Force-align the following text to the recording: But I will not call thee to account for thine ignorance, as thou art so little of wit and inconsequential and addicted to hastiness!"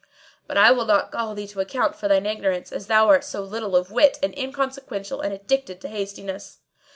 But 0.47 0.57
I 0.57 0.71
will 0.71 0.85
not 0.85 1.11
call 1.11 1.35
thee 1.35 1.45
to 1.49 1.59
account 1.59 1.95
for 1.95 2.07
thine 2.07 2.25
ignorance, 2.25 2.71
as 2.71 2.87
thou 2.87 3.07
art 3.09 3.23
so 3.23 3.43
little 3.43 3.75
of 3.75 3.91
wit 3.91 4.17
and 4.23 4.35
inconsequential 4.35 5.21
and 5.21 5.31
addicted 5.31 5.79
to 5.81 5.89
hastiness!" 5.89 6.57